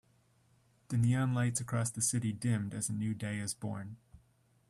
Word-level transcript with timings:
The 0.87 0.97
neon 0.97 1.35
lights 1.35 1.61
across 1.61 1.91
the 1.91 2.01
city 2.01 2.33
dimmed 2.33 2.73
as 2.73 2.89
a 2.89 2.91
new 2.91 3.13
day 3.13 3.37
is 3.37 3.53
born. 3.53 3.97